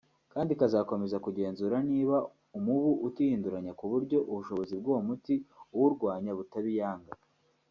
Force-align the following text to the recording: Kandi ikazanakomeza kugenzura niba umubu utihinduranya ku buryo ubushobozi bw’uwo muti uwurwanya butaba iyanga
Kandi 0.33 0.49
ikazanakomeza 0.55 1.17
kugenzura 1.25 1.75
niba 1.89 2.15
umubu 2.57 2.91
utihinduranya 3.07 3.71
ku 3.79 3.85
buryo 3.91 4.17
ubushobozi 4.31 4.73
bw’uwo 4.79 4.99
muti 5.07 5.33
uwurwanya 5.75 6.31
butaba 6.39 6.69
iyanga 6.75 7.13